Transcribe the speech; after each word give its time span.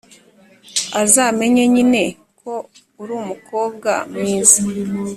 azamenye 1.01 1.63
nyine 1.73 2.03
ko 2.41 2.53
uri 3.01 3.11
umukobwa 3.21 3.91
mwiza. 4.13 4.59